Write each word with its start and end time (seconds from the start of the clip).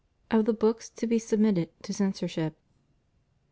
Of 0.31 0.45
the 0.45 0.53
Books 0.53 0.89
to 0.89 1.05
be 1.05 1.19
Submitted 1.19 1.69
to 1.83 1.93
Censorship. 1.93 2.57